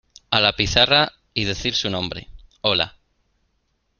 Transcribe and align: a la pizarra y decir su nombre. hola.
a 0.31 0.39
la 0.41 0.55
pizarra 0.55 1.11
y 1.35 1.43
decir 1.43 1.75
su 1.75 1.87
nombre. 1.91 2.27
hola. 2.61 2.97